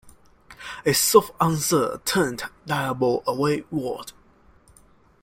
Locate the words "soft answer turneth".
0.93-2.49